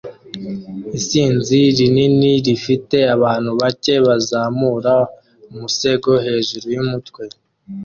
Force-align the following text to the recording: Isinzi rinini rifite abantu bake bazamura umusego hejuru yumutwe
Isinzi 0.97 1.59
rinini 1.77 2.31
rifite 2.45 2.97
abantu 3.15 3.49
bake 3.61 3.95
bazamura 4.05 4.95
umusego 5.51 6.09
hejuru 6.25 6.65
yumutwe 6.75 7.21